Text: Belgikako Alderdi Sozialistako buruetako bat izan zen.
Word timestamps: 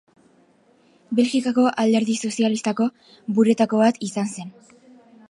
Belgikako 1.19 1.65
Alderdi 1.83 2.15
Sozialistako 2.29 2.87
buruetako 3.37 3.83
bat 3.85 4.01
izan 4.09 4.33
zen. 4.39 4.51